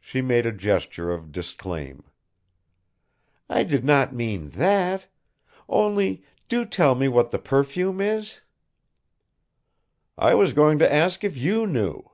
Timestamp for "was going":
10.34-10.78